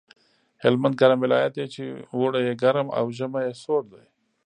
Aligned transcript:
هلمند 0.63 0.95
ګرم 1.01 1.19
ولایت 1.21 1.51
دی 1.57 1.65
چې 1.73 1.83
اوړی 2.15 2.41
یې 2.47 2.53
ګرم 2.63 2.87
او 2.97 3.05
ژمی 3.17 3.41
یې 3.47 3.53
سوړ 3.63 3.81
دی 3.93 4.05